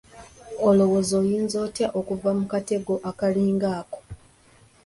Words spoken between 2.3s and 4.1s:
mu katego akalinga ako?